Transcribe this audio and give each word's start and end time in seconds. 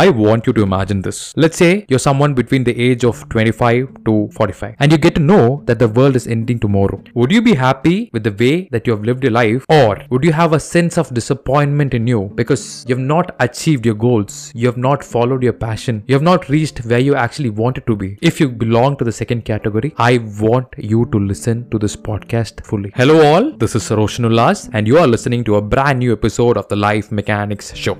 I 0.00 0.10
want 0.10 0.46
you 0.46 0.52
to 0.52 0.62
imagine 0.62 1.02
this. 1.02 1.32
Let's 1.36 1.56
say 1.56 1.84
you're 1.88 1.98
someone 1.98 2.32
between 2.32 2.62
the 2.62 2.74
age 2.80 3.04
of 3.04 3.28
25 3.30 4.04
to 4.04 4.28
45 4.32 4.76
and 4.78 4.92
you 4.92 4.96
get 4.96 5.16
to 5.16 5.20
know 5.20 5.64
that 5.64 5.80
the 5.80 5.88
world 5.88 6.14
is 6.14 6.28
ending 6.28 6.60
tomorrow. 6.60 7.02
Would 7.14 7.32
you 7.32 7.42
be 7.42 7.54
happy 7.54 8.08
with 8.12 8.22
the 8.22 8.30
way 8.30 8.68
that 8.70 8.86
you 8.86 8.92
have 8.92 9.02
lived 9.02 9.24
your 9.24 9.32
life 9.32 9.64
or 9.68 9.98
would 10.10 10.22
you 10.22 10.30
have 10.30 10.52
a 10.52 10.60
sense 10.60 10.98
of 10.98 11.12
disappointment 11.12 11.94
in 11.94 12.06
you 12.06 12.30
because 12.36 12.84
you 12.86 12.94
have 12.94 13.04
not 13.04 13.34
achieved 13.40 13.84
your 13.84 13.96
goals, 13.96 14.52
you 14.54 14.68
have 14.68 14.76
not 14.76 15.02
followed 15.02 15.42
your 15.42 15.52
passion, 15.52 16.04
you 16.06 16.14
have 16.14 16.22
not 16.22 16.48
reached 16.48 16.84
where 16.84 17.00
you 17.00 17.16
actually 17.16 17.50
wanted 17.50 17.84
to 17.88 17.96
be? 17.96 18.16
If 18.22 18.38
you 18.38 18.50
belong 18.50 18.98
to 18.98 19.04
the 19.04 19.10
second 19.10 19.44
category, 19.46 19.94
I 19.98 20.18
want 20.38 20.68
you 20.78 21.06
to 21.06 21.18
listen 21.18 21.68
to 21.70 21.78
this 21.80 21.96
podcast 21.96 22.64
fully. 22.64 22.92
Hello 22.94 23.20
all, 23.26 23.50
this 23.56 23.74
is 23.74 23.90
Roshan 23.90 24.26
Ullas 24.26 24.70
and 24.72 24.86
you 24.86 24.96
are 24.96 25.08
listening 25.08 25.42
to 25.42 25.56
a 25.56 25.60
brand 25.60 25.98
new 25.98 26.12
episode 26.12 26.56
of 26.56 26.68
the 26.68 26.76
Life 26.76 27.10
Mechanics 27.10 27.74
Show. 27.74 27.98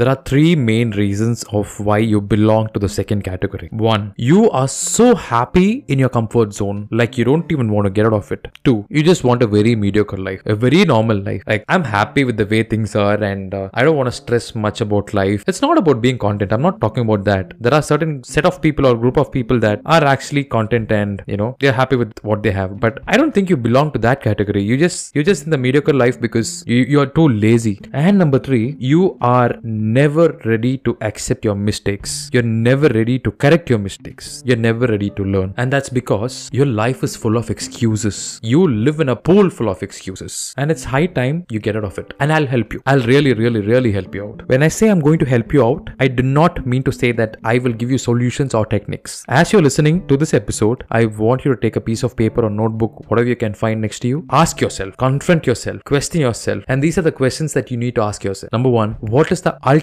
There 0.00 0.08
are 0.08 0.20
three 0.28 0.56
main 0.56 0.92
reasons 0.92 1.44
of 1.52 1.78
why 1.78 1.98
you 1.98 2.22
belong 2.22 2.68
to 2.72 2.78
the 2.84 2.88
second 2.88 3.22
category. 3.22 3.68
One, 3.70 4.14
you 4.16 4.50
are 4.50 4.66
so 4.66 5.14
happy 5.14 5.84
in 5.88 5.98
your 5.98 6.08
comfort 6.08 6.54
zone, 6.54 6.88
like 6.90 7.18
you 7.18 7.24
don't 7.26 7.52
even 7.52 7.70
want 7.70 7.84
to 7.84 7.90
get 7.90 8.06
out 8.06 8.14
of 8.14 8.32
it. 8.32 8.48
Two, 8.64 8.86
you 8.88 9.02
just 9.02 9.24
want 9.24 9.42
a 9.42 9.46
very 9.46 9.74
mediocre 9.76 10.16
life, 10.16 10.40
a 10.46 10.54
very 10.54 10.86
normal 10.86 11.18
life. 11.20 11.42
Like, 11.46 11.66
I'm 11.68 11.84
happy 11.84 12.24
with 12.24 12.38
the 12.38 12.46
way 12.46 12.62
things 12.62 12.96
are 12.96 13.22
and 13.22 13.52
uh, 13.52 13.68
I 13.74 13.82
don't 13.82 13.98
want 13.98 14.06
to 14.06 14.12
stress 14.12 14.54
much 14.54 14.80
about 14.80 15.12
life. 15.12 15.44
It's 15.46 15.60
not 15.60 15.76
about 15.76 16.00
being 16.00 16.16
content. 16.16 16.54
I'm 16.54 16.62
not 16.62 16.80
talking 16.80 17.02
about 17.02 17.24
that. 17.24 17.52
There 17.60 17.74
are 17.74 17.82
certain 17.82 18.24
set 18.24 18.46
of 18.46 18.62
people 18.62 18.86
or 18.86 18.96
group 18.96 19.18
of 19.18 19.30
people 19.30 19.60
that 19.60 19.82
are 19.84 20.02
actually 20.02 20.44
content 20.44 20.90
and, 20.90 21.22
you 21.26 21.36
know, 21.36 21.58
they're 21.60 21.78
happy 21.82 21.96
with 21.96 22.14
what 22.22 22.42
they 22.42 22.52
have. 22.52 22.80
But 22.80 23.00
I 23.06 23.18
don't 23.18 23.34
think 23.34 23.50
you 23.50 23.58
belong 23.58 23.92
to 23.92 23.98
that 23.98 24.22
category. 24.22 24.62
You 24.62 24.78
just, 24.78 25.14
you're 25.14 25.24
just 25.24 25.44
in 25.44 25.50
the 25.50 25.58
mediocre 25.58 25.92
life 25.92 26.18
because 26.18 26.64
you, 26.66 26.84
you 26.84 27.00
are 27.00 27.12
too 27.20 27.28
lazy. 27.28 27.78
And 27.92 28.16
number 28.16 28.38
three, 28.38 28.76
you 28.78 29.18
are 29.20 29.54
never 29.98 30.26
ready 30.44 30.78
to 30.78 30.96
accept 31.00 31.44
your 31.44 31.54
mistakes. 31.54 32.30
You're 32.32 32.42
never 32.42 32.88
ready 32.88 33.18
to 33.20 33.30
correct 33.30 33.70
your 33.70 33.78
mistakes. 33.78 34.42
You're 34.44 34.56
never 34.56 34.86
ready 34.86 35.10
to 35.10 35.24
learn. 35.24 35.54
And 35.56 35.72
that's 35.72 35.88
because 35.88 36.48
your 36.52 36.66
life 36.66 37.02
is 37.02 37.16
full 37.16 37.36
of 37.36 37.50
excuses. 37.50 38.40
You 38.42 38.66
live 38.68 39.00
in 39.00 39.08
a 39.08 39.16
pool 39.16 39.50
full 39.50 39.68
of 39.68 39.82
excuses. 39.82 40.54
And 40.56 40.70
it's 40.70 40.84
high 40.84 41.06
time 41.06 41.46
you 41.50 41.58
get 41.58 41.76
out 41.76 41.84
of 41.84 41.98
it. 41.98 42.14
And 42.20 42.32
I'll 42.32 42.46
help 42.46 42.72
you. 42.72 42.82
I'll 42.86 43.06
really, 43.12 43.34
really, 43.34 43.60
really 43.60 43.92
help 43.92 44.14
you 44.14 44.24
out. 44.28 44.48
When 44.48 44.62
I 44.62 44.68
say 44.68 44.88
I'm 44.88 45.00
going 45.00 45.18
to 45.20 45.26
help 45.26 45.52
you 45.52 45.64
out, 45.64 45.90
I 45.98 46.08
do 46.08 46.22
not 46.22 46.66
mean 46.66 46.82
to 46.84 46.92
say 46.92 47.12
that 47.12 47.36
I 47.44 47.58
will 47.58 47.72
give 47.72 47.90
you 47.90 47.98
solutions 47.98 48.54
or 48.54 48.66
techniques. 48.66 49.24
As 49.28 49.52
you're 49.52 49.62
listening 49.62 50.06
to 50.08 50.16
this 50.16 50.34
episode, 50.34 50.84
I 50.90 51.06
want 51.06 51.44
you 51.44 51.54
to 51.54 51.60
take 51.60 51.76
a 51.76 51.80
piece 51.80 52.02
of 52.02 52.16
paper 52.16 52.44
or 52.44 52.50
notebook, 52.50 53.10
whatever 53.10 53.28
you 53.28 53.36
can 53.36 53.54
find 53.54 53.80
next 53.80 54.00
to 54.00 54.08
you. 54.08 54.26
Ask 54.30 54.60
yourself, 54.60 54.96
confront 54.96 55.46
yourself, 55.46 55.82
question 55.84 56.20
yourself. 56.20 56.64
And 56.68 56.82
these 56.82 56.98
are 56.98 57.02
the 57.02 57.12
questions 57.12 57.52
that 57.54 57.70
you 57.70 57.76
need 57.76 57.94
to 57.96 58.02
ask 58.02 58.24
yourself. 58.24 58.52
Number 58.52 58.68
one, 58.68 58.92
what 59.00 59.32
is 59.32 59.42
the 59.42 59.58
ultimate 59.66 59.79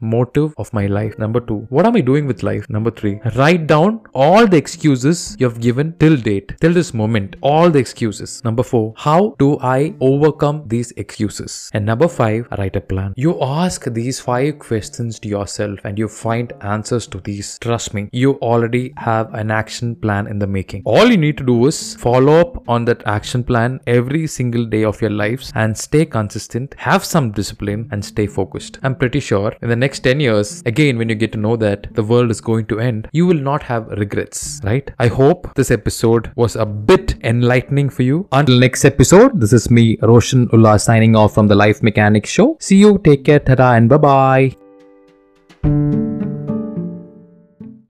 motive 0.00 0.54
of 0.58 0.72
my 0.72 0.86
life. 0.86 1.18
Number 1.18 1.40
two, 1.40 1.66
what 1.70 1.86
am 1.86 1.96
I 1.96 2.00
doing 2.00 2.26
with 2.26 2.42
life? 2.42 2.68
Number 2.68 2.90
three, 2.90 3.20
write 3.36 3.66
down 3.66 4.00
all 4.12 4.46
the 4.46 4.56
excuses 4.56 5.36
you 5.38 5.48
have 5.48 5.60
given 5.60 5.94
till 5.98 6.16
date, 6.16 6.54
till 6.60 6.72
this 6.72 6.92
moment, 6.92 7.36
all 7.40 7.70
the 7.70 7.78
excuses. 7.78 8.42
Number 8.44 8.62
four, 8.62 8.94
how 8.96 9.34
do 9.38 9.58
I 9.60 9.94
overcome 10.00 10.64
these 10.66 10.92
excuses? 10.92 11.70
And 11.72 11.86
number 11.86 12.08
five, 12.08 12.46
write 12.58 12.76
a 12.76 12.80
plan. 12.80 13.14
You 13.16 13.40
ask 13.42 13.84
these 13.84 14.20
five 14.20 14.58
questions 14.58 15.18
to 15.20 15.28
yourself 15.28 15.78
and 15.84 15.98
you 15.98 16.08
find 16.08 16.52
answers 16.60 17.06
to 17.08 17.20
these. 17.20 17.58
Trust 17.60 17.94
me, 17.94 18.08
you 18.12 18.34
already 18.34 18.92
have 18.96 19.32
an 19.34 19.50
action 19.50 19.96
plan 19.96 20.26
in 20.26 20.38
the 20.38 20.46
making. 20.46 20.82
All 20.84 21.10
you 21.10 21.16
need 21.16 21.38
to 21.38 21.44
do 21.44 21.66
is 21.66 21.94
follow 21.94 22.34
up 22.40 22.68
on 22.68 22.84
that 22.86 23.02
action 23.06 23.44
plan 23.44 23.80
every 23.86 24.26
single 24.26 24.66
day 24.66 24.84
of 24.84 25.00
your 25.00 25.10
lives 25.10 25.52
and 25.54 25.76
stay 25.76 26.04
consistent, 26.04 26.74
have 26.78 27.04
some 27.04 27.32
discipline, 27.32 27.88
and 27.92 28.04
stay 28.04 28.26
focused. 28.26 28.78
I'm 28.82 28.94
pretty 28.94 29.20
sure 29.20 29.31
in 29.62 29.68
the 29.68 29.76
next 29.76 30.00
10 30.00 30.20
years, 30.20 30.62
again, 30.66 30.98
when 30.98 31.08
you 31.08 31.14
get 31.14 31.32
to 31.32 31.38
know 31.38 31.56
that 31.56 31.92
the 31.94 32.02
world 32.02 32.30
is 32.30 32.40
going 32.40 32.66
to 32.66 32.80
end, 32.80 33.08
you 33.12 33.26
will 33.26 33.42
not 33.50 33.62
have 33.62 33.88
regrets, 33.88 34.60
right? 34.64 34.90
I 34.98 35.08
hope 35.08 35.54
this 35.54 35.70
episode 35.70 36.30
was 36.36 36.56
a 36.56 36.66
bit 36.66 37.14
enlightening 37.24 37.90
for 37.90 38.02
you. 38.02 38.28
Until 38.32 38.58
next 38.58 38.84
episode, 38.84 39.40
this 39.40 39.52
is 39.52 39.70
me, 39.70 39.98
Roshan 40.02 40.48
Ullas, 40.48 40.82
signing 40.82 41.16
off 41.16 41.34
from 41.34 41.48
the 41.48 41.54
Life 41.54 41.82
Mechanics 41.82 42.30
Show. 42.30 42.56
See 42.60 42.76
you, 42.76 42.98
take 42.98 43.24
care, 43.24 43.40
tada, 43.40 43.76
and 43.76 43.88
bye 43.88 43.98
bye. 43.98 44.61